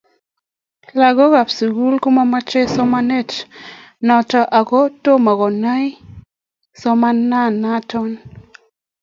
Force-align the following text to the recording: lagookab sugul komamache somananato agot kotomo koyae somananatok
lagookab 0.99 1.47
sugul 1.57 1.95
komamache 2.03 2.61
somananato 2.75 4.39
agot 4.59 4.91
kotomo 4.91 5.31
koyae 5.39 5.87
somananatok 6.81 8.07